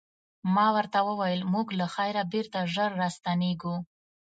[0.55, 3.75] ما ورته وویل موږ له خیره بېرته ژر راستنیږو.